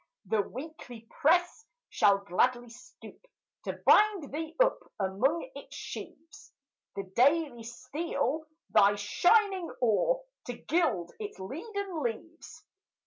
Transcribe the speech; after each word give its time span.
The 0.25 0.41
Weekly 0.41 1.05
press 1.11 1.63
shall 1.89 2.17
gladly 2.25 2.69
stoop 2.69 3.23
To 3.65 3.73
bind 3.85 4.33
thee 4.33 4.55
up 4.59 4.79
among 4.99 5.51
its 5.55 5.75
sheaves; 5.75 6.51
The 6.95 7.03
Daily 7.15 7.61
steal 7.61 8.47
thy 8.71 8.95
shining 8.95 9.69
ore, 9.79 10.23
To 10.47 10.53
gild 10.53 11.11
its 11.19 11.37
leaden 11.39 12.01
leaves. 12.01 12.63